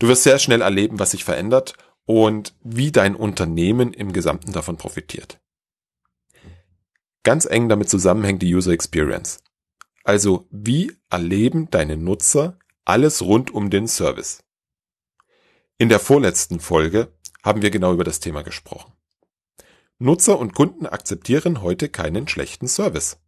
Du 0.00 0.08
wirst 0.08 0.22
sehr 0.22 0.38
schnell 0.38 0.62
erleben, 0.62 0.98
was 0.98 1.10
sich 1.10 1.24
verändert 1.24 1.74
und 2.06 2.54
wie 2.62 2.90
dein 2.90 3.14
Unternehmen 3.14 3.92
im 3.92 4.14
Gesamten 4.14 4.52
davon 4.52 4.78
profitiert. 4.78 5.38
Ganz 7.22 7.44
eng 7.44 7.68
damit 7.68 7.90
zusammenhängt 7.90 8.40
die 8.40 8.52
User 8.54 8.72
Experience. 8.72 9.44
Also 10.02 10.46
wie 10.50 10.96
erleben 11.10 11.70
deine 11.70 11.98
Nutzer 11.98 12.58
alles 12.86 13.20
rund 13.20 13.50
um 13.50 13.68
den 13.68 13.86
Service? 13.86 14.42
In 15.76 15.90
der 15.90 16.00
vorletzten 16.00 16.60
Folge 16.60 17.12
haben 17.42 17.60
wir 17.60 17.70
genau 17.70 17.92
über 17.92 18.04
das 18.04 18.20
Thema 18.20 18.42
gesprochen. 18.42 18.94
Nutzer 19.98 20.38
und 20.38 20.54
Kunden 20.54 20.86
akzeptieren 20.86 21.60
heute 21.60 21.90
keinen 21.90 22.26
schlechten 22.26 22.68
Service. 22.68 23.18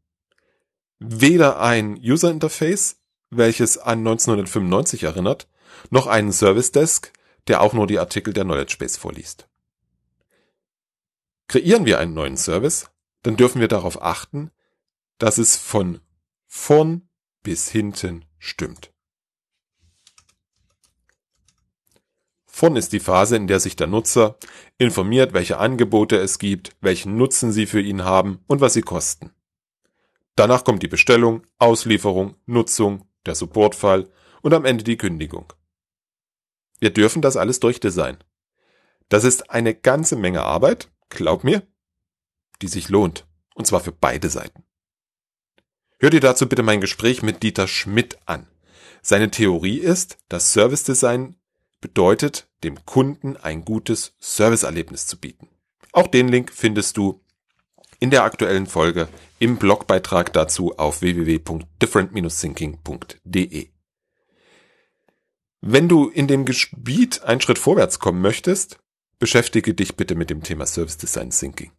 Weder 0.99 1.61
ein 1.61 1.99
User 1.99 2.31
Interface, 2.31 2.97
welches 3.29 3.77
an 3.77 3.99
1995 3.99 5.03
erinnert, 5.03 5.49
noch 5.91 6.07
einen 6.07 6.33
Service 6.33 6.73
Desk, 6.73 7.13
der 7.49 7.61
auch 7.61 7.73
nur 7.73 7.87
die 7.87 7.99
Artikel 7.99 8.33
der 8.33 8.45
Knowledge 8.45 8.77
Base 8.79 8.99
vorliest. 8.99 9.49
Kreieren 11.49 11.85
wir 11.85 11.99
einen 11.99 12.15
neuen 12.15 12.37
Service, 12.37 12.91
dann 13.23 13.37
dürfen 13.37 13.61
wir 13.61 13.69
darauf 13.69 14.03
achten, 14.03 14.51
dass 15.19 15.39
es 15.39 15.57
von 15.57 16.01
vorn 16.47 17.09
bis 17.43 17.69
hinten 17.69 18.25
stimmt. 18.39 18.93
Vorn 22.47 22.77
ist 22.77 22.93
die 22.93 23.01
Phase, 23.01 23.37
in 23.37 23.47
der 23.47 23.61
sich 23.61 23.77
der 23.77 23.87
Nutzer 23.87 24.37
informiert, 24.79 25.33
welche 25.33 25.59
Angebote 25.59 26.17
es 26.17 26.39
gibt, 26.39 26.77
welchen 26.81 27.17
Nutzen 27.17 27.51
sie 27.51 27.67
für 27.67 27.81
ihn 27.81 28.05
haben 28.05 28.41
und 28.47 28.61
was 28.61 28.75
sie 28.75 28.83
kosten. 28.83 29.33
Danach 30.37 30.65
kommt 30.65 30.83
die 30.83 30.89
Bestellung, 30.89 31.43
Auslieferung, 31.59 32.37
Nutzung, 32.47 33.09
der 33.27 33.35
Supportfall 33.35 34.09
und 34.43 34.55
am 34.55 34.65
Ende 34.65 34.85
die 34.85 34.97
Kündigung. 34.97 35.53
Wir 36.83 36.91
dürfen 36.91 37.23
das 37.23 37.37
alles 37.37 37.61
durchdesignen. 37.61 38.19
Das 39.09 39.23
ist 39.23 39.51
eine 39.51 39.73
ganze 39.73 40.17
Menge 40.17 40.43
Arbeit, 40.43 40.91
glaub 41.11 41.45
mir, 41.45 41.63
die 42.61 42.67
sich 42.67 42.89
lohnt. 42.89 43.25
Und 43.55 43.69
zwar 43.69 43.79
für 43.79 43.93
beide 43.93 44.29
Seiten. 44.29 44.65
Hör 46.01 46.11
dir 46.11 46.19
dazu 46.19 46.49
bitte 46.49 46.65
mein 46.65 46.81
Gespräch 46.81 47.23
mit 47.23 47.45
Dieter 47.45 47.69
Schmidt 47.69 48.19
an. 48.27 48.49
Seine 49.01 49.31
Theorie 49.31 49.79
ist, 49.79 50.19
dass 50.29 50.53
Service 50.53 50.83
Design 50.83 51.37
bedeutet, 51.81 52.49
dem 52.65 52.85
Kunden 52.85 53.37
ein 53.37 53.65
gutes 53.65 54.17
Serviceerlebnis 54.19 55.07
zu 55.07 55.21
bieten. 55.21 55.47
Auch 55.93 56.09
den 56.09 56.27
Link 56.27 56.51
findest 56.53 56.97
du 56.97 57.21
in 58.01 58.11
der 58.11 58.25
aktuellen 58.25 58.67
Folge 58.67 59.07
im 59.39 59.57
Blogbeitrag 59.57 60.33
dazu 60.33 60.77
auf 60.79 61.01
www.different-thinking.de. 61.01 63.72
Wenn 65.65 65.89
du 65.89 66.09
in 66.09 66.27
dem 66.27 66.45
Gebiet 66.45 67.23
einen 67.23 67.41
Schritt 67.41 67.59
vorwärts 67.59 68.01
kommen 68.01 68.21
möchtest, 68.21 68.81
beschäftige 69.21 69.75
dich 69.75 69.95
bitte 69.95 70.17
mit 70.17 70.29
dem 70.29 70.43
Thema 70.43 70.67
Service 70.67 70.97
Design 70.97 71.31
Thinking. 71.31 71.71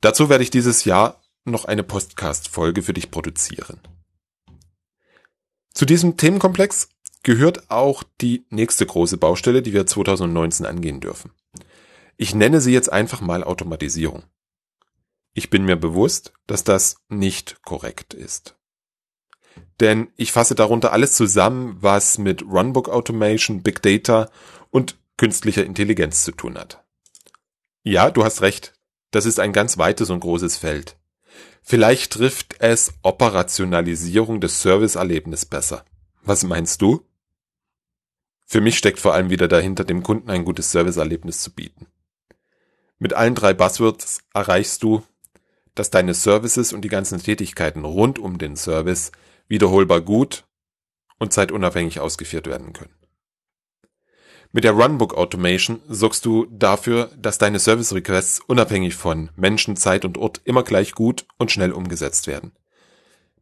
Dazu 0.00 0.30
werde 0.30 0.42
ich 0.42 0.50
dieses 0.50 0.86
Jahr 0.86 1.20
noch 1.44 1.66
eine 1.66 1.82
Podcast-Folge 1.82 2.82
für 2.82 2.94
dich 2.94 3.10
produzieren. 3.10 3.80
Zu 5.74 5.84
diesem 5.84 6.16
Themenkomplex 6.16 6.88
gehört 7.22 7.70
auch 7.70 8.02
die 8.22 8.46
nächste 8.48 8.86
große 8.86 9.18
Baustelle, 9.18 9.60
die 9.60 9.74
wir 9.74 9.84
2019 9.84 10.64
angehen 10.64 11.00
dürfen. 11.00 11.32
Ich 12.16 12.34
nenne 12.34 12.62
sie 12.62 12.72
jetzt 12.72 12.90
einfach 12.90 13.20
mal 13.20 13.44
Automatisierung. 13.44 14.22
Ich 15.34 15.50
bin 15.50 15.66
mir 15.66 15.76
bewusst, 15.76 16.32
dass 16.46 16.64
das 16.64 16.96
nicht 17.10 17.60
korrekt 17.62 18.14
ist. 18.14 18.56
Denn 19.80 20.08
ich 20.16 20.32
fasse 20.32 20.54
darunter 20.54 20.92
alles 20.92 21.14
zusammen, 21.14 21.76
was 21.80 22.18
mit 22.18 22.42
Runbook 22.42 22.88
Automation, 22.88 23.62
Big 23.62 23.82
Data 23.82 24.30
und 24.70 24.96
künstlicher 25.16 25.64
Intelligenz 25.64 26.24
zu 26.24 26.32
tun 26.32 26.56
hat. 26.58 26.82
Ja, 27.82 28.10
du 28.10 28.24
hast 28.24 28.42
recht. 28.42 28.72
Das 29.10 29.26
ist 29.26 29.38
ein 29.38 29.52
ganz 29.52 29.78
weites 29.78 30.10
und 30.10 30.20
großes 30.20 30.56
Feld. 30.56 30.96
Vielleicht 31.62 32.12
trifft 32.12 32.56
es 32.60 32.92
Operationalisierung 33.02 34.40
des 34.40 34.62
Serviceerlebnisses 34.62 35.46
besser. 35.46 35.84
Was 36.22 36.44
meinst 36.44 36.80
du? 36.82 37.04
Für 38.44 38.60
mich 38.60 38.78
steckt 38.78 39.00
vor 39.00 39.14
allem 39.14 39.30
wieder 39.30 39.48
dahinter, 39.48 39.84
dem 39.84 40.02
Kunden 40.02 40.30
ein 40.30 40.44
gutes 40.44 40.70
Serviceerlebnis 40.70 41.40
zu 41.40 41.52
bieten. 41.52 41.86
Mit 42.98 43.12
allen 43.12 43.34
drei 43.34 43.52
Buzzwords 43.52 44.20
erreichst 44.32 44.82
du, 44.82 45.02
dass 45.74 45.90
deine 45.90 46.14
Services 46.14 46.72
und 46.72 46.82
die 46.82 46.88
ganzen 46.88 47.20
Tätigkeiten 47.20 47.84
rund 47.84 48.18
um 48.18 48.38
den 48.38 48.56
Service 48.56 49.12
wiederholbar 49.48 50.00
gut 50.00 50.44
und 51.18 51.32
zeitunabhängig 51.32 52.00
ausgeführt 52.00 52.46
werden 52.46 52.72
können. 52.72 52.94
Mit 54.52 54.64
der 54.64 54.72
Runbook 54.72 55.14
Automation 55.14 55.82
sorgst 55.88 56.24
du 56.24 56.46
dafür, 56.46 57.10
dass 57.16 57.38
deine 57.38 57.58
Service 57.58 57.92
Requests 57.92 58.40
unabhängig 58.40 58.94
von 58.94 59.30
Menschen, 59.36 59.76
Zeit 59.76 60.04
und 60.04 60.16
Ort 60.18 60.40
immer 60.44 60.62
gleich 60.62 60.92
gut 60.92 61.26
und 61.36 61.50
schnell 61.50 61.72
umgesetzt 61.72 62.26
werden. 62.26 62.52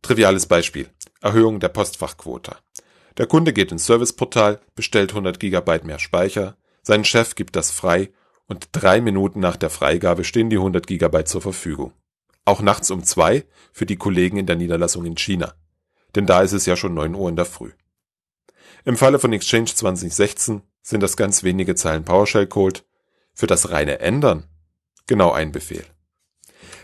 Triviales 0.02 0.46
Beispiel. 0.46 0.88
Erhöhung 1.20 1.60
der 1.60 1.68
Postfachquote. 1.68 2.56
Der 3.16 3.26
Kunde 3.26 3.52
geht 3.52 3.70
ins 3.70 3.86
Serviceportal, 3.86 4.60
bestellt 4.74 5.12
100 5.12 5.38
GB 5.38 5.84
mehr 5.84 5.98
Speicher, 5.98 6.56
sein 6.82 7.04
Chef 7.04 7.34
gibt 7.34 7.56
das 7.56 7.70
frei 7.70 8.10
und 8.46 8.68
drei 8.72 9.00
Minuten 9.00 9.40
nach 9.40 9.56
der 9.56 9.70
Freigabe 9.70 10.24
stehen 10.24 10.50
die 10.50 10.56
100 10.56 10.86
GB 10.86 11.24
zur 11.24 11.40
Verfügung. 11.40 11.92
Auch 12.44 12.60
nachts 12.60 12.90
um 12.90 13.04
zwei 13.04 13.44
für 13.72 13.86
die 13.86 13.96
Kollegen 13.96 14.36
in 14.36 14.46
der 14.46 14.56
Niederlassung 14.56 15.04
in 15.06 15.16
China. 15.16 15.54
Denn 16.14 16.26
da 16.26 16.42
ist 16.42 16.52
es 16.52 16.66
ja 16.66 16.76
schon 16.76 16.94
9 16.94 17.14
Uhr 17.14 17.28
in 17.28 17.36
der 17.36 17.44
Früh. 17.44 17.72
Im 18.84 18.96
Falle 18.96 19.18
von 19.18 19.32
Exchange 19.32 19.74
2016 19.74 20.62
sind 20.82 21.02
das 21.02 21.16
ganz 21.16 21.42
wenige 21.42 21.74
Zeilen 21.74 22.04
PowerShell-Code. 22.04 22.80
Für 23.32 23.46
das 23.46 23.70
reine 23.70 23.98
Ändern 23.98 24.44
genau 25.06 25.32
ein 25.32 25.50
Befehl. 25.50 25.84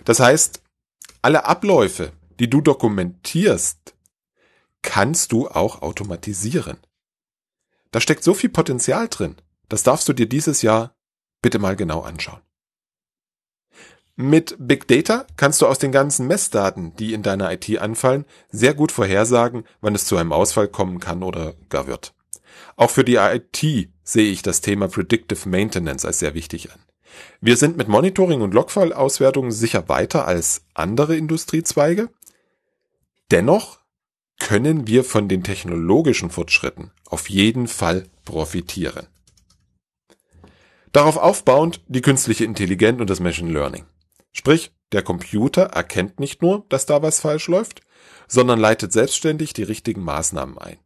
Das 0.04 0.18
heißt, 0.18 0.62
alle 1.22 1.44
Abläufe, 1.44 2.12
die 2.38 2.50
du 2.50 2.60
dokumentierst, 2.60 3.94
kannst 4.82 5.32
du 5.32 5.48
auch 5.48 5.82
automatisieren. 5.82 6.78
Da 7.90 8.00
steckt 8.00 8.24
so 8.24 8.34
viel 8.34 8.50
Potenzial 8.50 9.08
drin. 9.08 9.36
Das 9.68 9.82
darfst 9.82 10.08
du 10.08 10.12
dir 10.12 10.28
dieses 10.28 10.62
Jahr 10.62 10.96
bitte 11.42 11.58
mal 11.58 11.76
genau 11.76 12.00
anschauen. 12.00 12.40
Mit 14.22 14.54
Big 14.58 14.86
Data 14.86 15.24
kannst 15.38 15.62
du 15.62 15.66
aus 15.66 15.78
den 15.78 15.92
ganzen 15.92 16.26
Messdaten, 16.26 16.94
die 16.96 17.14
in 17.14 17.22
deiner 17.22 17.50
IT 17.52 17.78
anfallen, 17.78 18.26
sehr 18.50 18.74
gut 18.74 18.92
vorhersagen, 18.92 19.64
wann 19.80 19.94
es 19.94 20.04
zu 20.04 20.18
einem 20.18 20.34
Ausfall 20.34 20.68
kommen 20.68 21.00
kann 21.00 21.22
oder 21.22 21.54
gar 21.70 21.86
wird. 21.86 22.12
Auch 22.76 22.90
für 22.90 23.02
die 23.02 23.14
IT 23.14 23.88
sehe 24.04 24.30
ich 24.30 24.42
das 24.42 24.60
Thema 24.60 24.88
Predictive 24.88 25.48
Maintenance 25.48 26.04
als 26.04 26.18
sehr 26.18 26.34
wichtig 26.34 26.70
an. 26.70 26.80
Wir 27.40 27.56
sind 27.56 27.78
mit 27.78 27.88
Monitoring 27.88 28.42
und 28.42 28.52
Logfallauswertung 28.52 29.52
sicher 29.52 29.88
weiter 29.88 30.26
als 30.26 30.66
andere 30.74 31.16
Industriezweige. 31.16 32.10
Dennoch 33.30 33.78
können 34.38 34.86
wir 34.86 35.02
von 35.02 35.30
den 35.30 35.44
technologischen 35.44 36.28
Fortschritten 36.28 36.90
auf 37.06 37.30
jeden 37.30 37.68
Fall 37.68 38.04
profitieren. 38.26 39.06
Darauf 40.92 41.16
aufbauend 41.16 41.80
die 41.88 42.02
künstliche 42.02 42.44
Intelligenz 42.44 43.00
und 43.00 43.08
das 43.08 43.20
Machine 43.20 43.50
Learning. 43.50 43.86
Sprich, 44.32 44.72
der 44.92 45.02
Computer 45.02 45.62
erkennt 45.62 46.20
nicht 46.20 46.42
nur, 46.42 46.64
dass 46.68 46.86
da 46.86 47.02
was 47.02 47.20
falsch 47.20 47.48
läuft, 47.48 47.82
sondern 48.28 48.58
leitet 48.58 48.92
selbstständig 48.92 49.52
die 49.52 49.62
richtigen 49.62 50.02
Maßnahmen 50.02 50.58
ein 50.58 50.78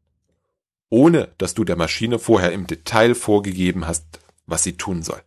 ohne 0.94 1.34
dass 1.38 1.54
du 1.54 1.64
der 1.64 1.74
Maschine 1.74 2.20
vorher 2.20 2.52
im 2.52 2.68
Detail 2.68 3.16
vorgegeben 3.16 3.84
hast, 3.84 4.20
was 4.46 4.62
sie 4.62 4.76
tun 4.76 5.02
soll. 5.02 5.20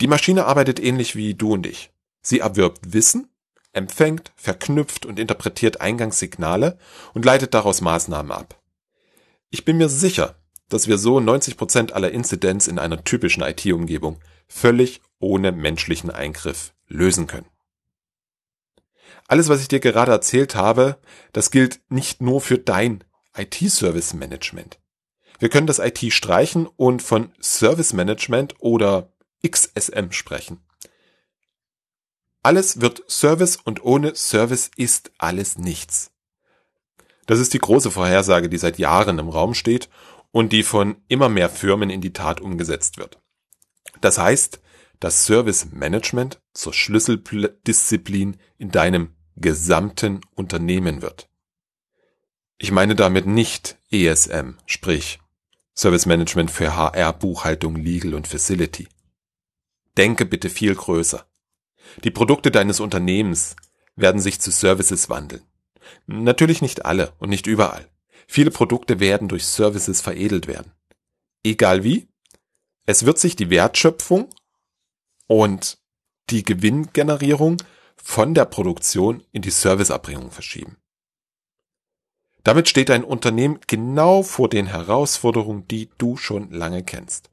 Die 0.00 0.06
Maschine 0.06 0.46
arbeitet 0.46 0.78
ähnlich 0.78 1.16
wie 1.16 1.34
du 1.34 1.54
und 1.54 1.66
ich. 1.66 1.90
Sie 2.22 2.38
erwirbt 2.38 2.92
Wissen, 2.92 3.28
empfängt, 3.72 4.30
verknüpft 4.36 5.04
und 5.04 5.18
interpretiert 5.18 5.80
Eingangssignale 5.80 6.78
und 7.12 7.24
leitet 7.24 7.54
daraus 7.54 7.80
Maßnahmen 7.80 8.30
ab. 8.30 8.62
Ich 9.50 9.64
bin 9.64 9.78
mir 9.78 9.88
sicher, 9.88 10.36
dass 10.68 10.86
wir 10.86 10.96
so 10.96 11.18
90 11.18 11.56
Prozent 11.56 11.92
aller 11.92 12.12
Inzidenz 12.12 12.68
in 12.68 12.78
einer 12.78 13.02
typischen 13.02 13.42
IT-Umgebung 13.42 14.20
völlig 14.46 15.00
ohne 15.18 15.50
menschlichen 15.50 16.10
Eingriff 16.10 16.72
lösen 16.92 17.26
können. 17.26 17.46
Alles, 19.28 19.48
was 19.48 19.62
ich 19.62 19.68
dir 19.68 19.80
gerade 19.80 20.12
erzählt 20.12 20.54
habe, 20.54 20.98
das 21.32 21.50
gilt 21.50 21.80
nicht 21.88 22.20
nur 22.20 22.40
für 22.40 22.58
dein 22.58 23.04
IT-Service 23.36 24.14
Management. 24.14 24.78
Wir 25.38 25.48
können 25.48 25.66
das 25.66 25.78
IT 25.78 26.12
streichen 26.12 26.66
und 26.66 27.02
von 27.02 27.32
Service 27.40 27.92
Management 27.92 28.56
oder 28.60 29.12
XSM 29.46 30.12
sprechen. 30.12 30.60
Alles 32.42 32.80
wird 32.80 33.04
Service 33.08 33.56
und 33.56 33.84
ohne 33.84 34.14
Service 34.14 34.70
ist 34.76 35.12
alles 35.18 35.58
nichts. 35.58 36.10
Das 37.26 37.38
ist 37.38 37.54
die 37.54 37.60
große 37.60 37.90
Vorhersage, 37.90 38.48
die 38.48 38.58
seit 38.58 38.78
Jahren 38.78 39.18
im 39.18 39.28
Raum 39.28 39.54
steht 39.54 39.88
und 40.32 40.52
die 40.52 40.64
von 40.64 40.96
immer 41.08 41.28
mehr 41.28 41.48
Firmen 41.48 41.88
in 41.88 42.00
die 42.00 42.12
Tat 42.12 42.40
umgesetzt 42.40 42.98
wird. 42.98 43.20
Das 44.00 44.18
heißt, 44.18 44.60
dass 44.98 45.24
Service 45.24 45.68
Management 45.70 46.41
zur 46.52 46.72
Schlüsseldisziplin 46.72 48.36
in 48.58 48.70
deinem 48.70 49.14
gesamten 49.36 50.20
Unternehmen 50.34 51.02
wird. 51.02 51.28
Ich 52.58 52.70
meine 52.70 52.94
damit 52.94 53.26
nicht 53.26 53.78
ESM, 53.90 54.54
sprich 54.66 55.18
Service 55.74 56.06
Management 56.06 56.50
für 56.50 56.76
HR, 56.76 57.12
Buchhaltung, 57.12 57.76
Legal 57.76 58.14
und 58.14 58.28
Facility. 58.28 58.88
Denke 59.96 60.26
bitte 60.26 60.48
viel 60.48 60.74
größer. 60.74 61.26
Die 62.04 62.10
Produkte 62.10 62.50
deines 62.50 62.80
Unternehmens 62.80 63.56
werden 63.96 64.20
sich 64.20 64.40
zu 64.40 64.50
Services 64.50 65.10
wandeln. 65.10 65.42
Natürlich 66.06 66.62
nicht 66.62 66.84
alle 66.84 67.12
und 67.18 67.30
nicht 67.30 67.46
überall. 67.46 67.88
Viele 68.26 68.50
Produkte 68.50 69.00
werden 69.00 69.28
durch 69.28 69.46
Services 69.46 70.00
veredelt 70.00 70.46
werden. 70.46 70.72
Egal 71.44 71.84
wie, 71.84 72.08
es 72.86 73.04
wird 73.04 73.18
sich 73.18 73.36
die 73.36 73.50
Wertschöpfung 73.50 74.32
und 75.26 75.81
die 76.32 76.42
Gewinngenerierung 76.42 77.58
von 77.96 78.34
der 78.34 78.46
Produktion 78.46 79.22
in 79.32 79.42
die 79.42 79.50
Serviceerbringung 79.50 80.30
verschieben. 80.30 80.78
Damit 82.42 82.68
steht 82.68 82.90
ein 82.90 83.04
Unternehmen 83.04 83.60
genau 83.66 84.22
vor 84.22 84.48
den 84.48 84.66
Herausforderungen, 84.66 85.68
die 85.68 85.90
du 85.98 86.16
schon 86.16 86.50
lange 86.50 86.82
kennst. 86.82 87.30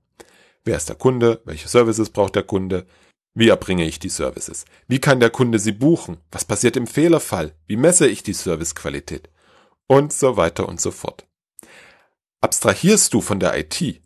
Wer 0.65 0.77
ist 0.77 0.89
der 0.89 0.97
Kunde? 0.97 1.41
Welche 1.45 1.67
Services 1.67 2.09
braucht 2.09 2.35
der 2.35 2.43
Kunde? 2.43 2.85
Wie 3.33 3.47
erbringe 3.47 3.85
ich 3.85 3.99
die 3.99 4.09
Services? 4.09 4.65
Wie 4.87 4.99
kann 4.99 5.19
der 5.19 5.29
Kunde 5.29 5.57
sie 5.57 5.71
buchen? 5.71 6.17
Was 6.31 6.45
passiert 6.45 6.75
im 6.75 6.85
Fehlerfall? 6.85 7.55
Wie 7.65 7.77
messe 7.77 8.07
ich 8.07 8.21
die 8.21 8.33
Servicequalität? 8.33 9.29
Und 9.87 10.13
so 10.13 10.37
weiter 10.37 10.67
und 10.67 10.79
so 10.81 10.91
fort. 10.91 11.25
Abstrahierst 12.41 13.13
du 13.13 13.21
von 13.21 13.39
der 13.39 13.57
IT 13.57 14.01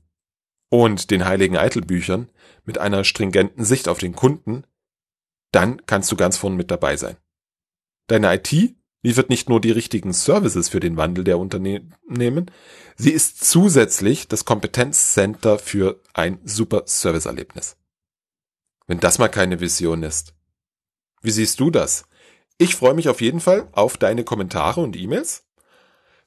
und 0.69 1.11
den 1.11 1.25
heiligen 1.25 1.57
Eitelbüchern 1.57 2.29
mit 2.63 2.77
einer 2.77 3.03
stringenten 3.03 3.65
Sicht 3.65 3.87
auf 3.87 3.97
den 3.97 4.15
Kunden, 4.15 4.63
dann 5.53 5.85
kannst 5.85 6.11
du 6.11 6.15
ganz 6.15 6.37
vorn 6.37 6.55
mit 6.55 6.71
dabei 6.71 6.97
sein. 6.97 7.17
Deine 8.07 8.33
IT 8.33 8.75
liefert 9.01 9.29
nicht 9.29 9.49
nur 9.49 9.61
die 9.61 9.71
richtigen 9.71 10.13
Services 10.13 10.69
für 10.69 10.79
den 10.79 10.97
Wandel 10.97 11.23
der 11.23 11.37
Unternehmen, 11.37 12.51
sie 12.95 13.11
ist 13.11 13.43
zusätzlich 13.45 14.27
das 14.27 14.45
Kompetenzcenter 14.45 15.59
für 15.59 16.01
ein 16.13 16.39
super 16.43 16.83
Serviceerlebnis. 16.85 17.77
Wenn 18.87 18.99
das 18.99 19.19
mal 19.19 19.29
keine 19.29 19.59
Vision 19.59 20.03
ist. 20.03 20.33
Wie 21.21 21.31
siehst 21.31 21.59
du 21.59 21.69
das? 21.69 22.05
Ich 22.57 22.75
freue 22.75 22.93
mich 22.93 23.09
auf 23.09 23.21
jeden 23.21 23.39
Fall 23.39 23.67
auf 23.71 23.97
deine 23.97 24.23
Kommentare 24.23 24.81
und 24.81 24.95
E-Mails. 24.95 25.45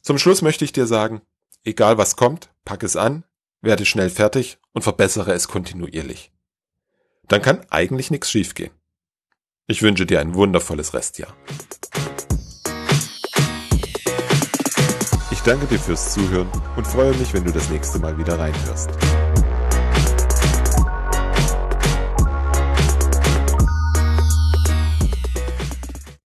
Zum 0.02 0.18
Schluss 0.18 0.42
möchte 0.42 0.64
ich 0.64 0.72
dir 0.72 0.86
sagen, 0.86 1.22
egal 1.64 1.98
was 1.98 2.16
kommt, 2.16 2.50
pack 2.64 2.82
es 2.82 2.96
an, 2.96 3.24
werde 3.60 3.84
schnell 3.84 4.10
fertig 4.10 4.58
und 4.72 4.82
verbessere 4.82 5.32
es 5.32 5.48
kontinuierlich. 5.48 6.32
Dann 7.28 7.42
kann 7.42 7.66
eigentlich 7.70 8.10
nichts 8.10 8.30
schiefgehen. 8.30 8.72
Ich 9.68 9.82
wünsche 9.82 10.06
dir 10.06 10.20
ein 10.20 10.34
wundervolles 10.34 10.94
Restjahr. 10.94 11.34
danke 15.46 15.66
dir 15.66 15.78
fürs 15.78 16.12
Zuhören 16.12 16.50
und 16.76 16.86
freue 16.86 17.14
mich, 17.14 17.32
wenn 17.32 17.44
du 17.44 17.52
das 17.52 17.70
nächste 17.70 18.00
Mal 18.00 18.18
wieder 18.18 18.36
reinhörst. 18.36 18.90